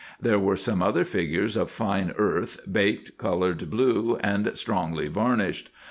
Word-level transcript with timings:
There 0.19 0.39
were 0.39 0.55
some 0.55 0.81
other 0.81 1.05
figures 1.05 1.55
of 1.55 1.69
fine 1.69 2.15
earth 2.17 2.61
baked, 2.71 3.19
coloured 3.19 3.69
blue, 3.69 4.17
and 4.23 4.49
strongly 4.57 5.07
varnished. 5.09 5.69